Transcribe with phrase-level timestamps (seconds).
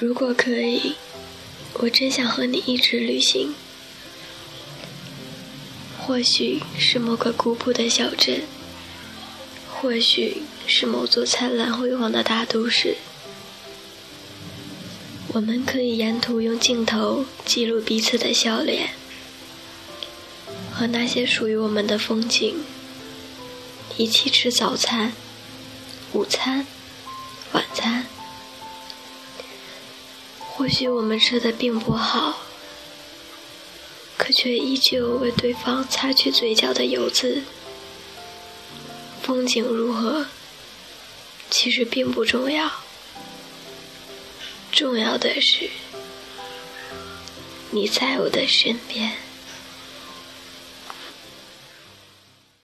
[0.00, 0.94] 如果可以，
[1.74, 3.54] 我真想和你一直旅行。
[5.98, 8.44] 或许是某个古朴的小镇，
[9.70, 12.96] 或许是某座灿烂辉煌的大都市。
[15.34, 18.94] 我们可以沿途用镜头记录彼此的笑脸，
[20.72, 22.56] 和那些属于我们的风景。
[23.98, 25.12] 一起吃早餐、
[26.14, 26.66] 午餐、
[30.60, 32.42] 或许我们吃的并不好，
[34.18, 37.44] 可却依旧为对方擦去嘴角的油渍。
[39.22, 40.26] 风景如何，
[41.48, 42.70] 其实并不重要。
[44.70, 45.70] 重要的是，
[47.70, 49.12] 你在我的身边。